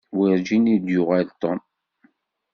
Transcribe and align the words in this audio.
Werǧin 0.17 0.65
i 0.75 0.77
d-yuɣal 0.77 1.27
Tom. 1.41 1.59